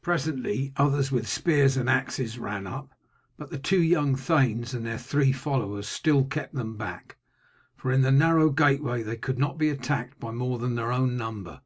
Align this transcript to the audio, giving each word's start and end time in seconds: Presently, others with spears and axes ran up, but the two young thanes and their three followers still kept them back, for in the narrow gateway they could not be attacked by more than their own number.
Presently, 0.00 0.72
others 0.78 1.12
with 1.12 1.28
spears 1.28 1.76
and 1.76 1.86
axes 1.86 2.38
ran 2.38 2.66
up, 2.66 2.94
but 3.36 3.50
the 3.50 3.58
two 3.58 3.82
young 3.82 4.14
thanes 4.16 4.72
and 4.72 4.86
their 4.86 4.96
three 4.96 5.32
followers 5.32 5.86
still 5.86 6.24
kept 6.24 6.54
them 6.54 6.78
back, 6.78 7.18
for 7.74 7.92
in 7.92 8.00
the 8.00 8.10
narrow 8.10 8.48
gateway 8.48 9.02
they 9.02 9.18
could 9.18 9.38
not 9.38 9.58
be 9.58 9.68
attacked 9.68 10.18
by 10.18 10.30
more 10.30 10.58
than 10.58 10.76
their 10.76 10.92
own 10.92 11.18
number. 11.18 11.60